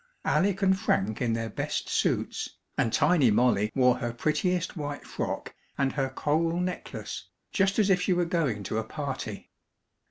Alec 0.25 0.63
and 0.63 0.79
Frank 0.79 1.21
in 1.21 1.33
their 1.33 1.51
best 1.51 1.87
suits, 1.87 2.57
and 2.75 2.91
tiny 2.91 3.29
Molly 3.29 3.71
wore 3.75 3.97
her 3.97 4.11
prettiest 4.11 4.75
white 4.75 5.05
frock 5.05 5.53
and 5.77 5.91
her 5.93 6.09
coral 6.09 6.59
necklace, 6.59 7.27
just 7.51 7.77
as 7.77 7.91
if 7.91 8.01
she 8.01 8.13
were 8.13 8.25
going 8.25 8.63
to 8.63 8.79
a 8.79 8.83
party. 8.83 9.51